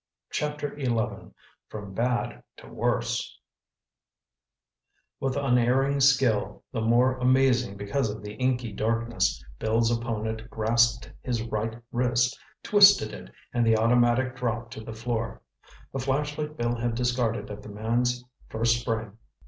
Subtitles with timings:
[0.31, 1.31] Chapter XI
[1.67, 3.37] FROM BAD TO WORSE
[5.19, 11.43] With unerring skill, the more amazing because of the inky darkness, Bill's opponent grasped his
[11.43, 15.43] right wrist, twisted it and the automatic dropped to the floor.
[15.93, 19.19] The flashlight Bill had discarded at the man's first spring.